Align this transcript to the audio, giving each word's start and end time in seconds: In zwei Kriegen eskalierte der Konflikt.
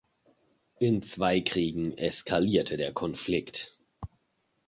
In 0.79 1.03
zwei 1.03 1.41
Kriegen 1.41 1.95
eskalierte 1.95 2.75
der 2.75 2.91
Konflikt. 2.91 3.77